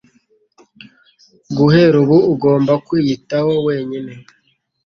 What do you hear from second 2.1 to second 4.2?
ugomba kwiyitaho wenyine.